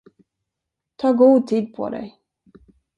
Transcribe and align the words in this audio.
Ta 0.97 1.13
god 1.13 1.43
tid 1.47 1.73
på 1.75 1.89
dig. 1.89 2.21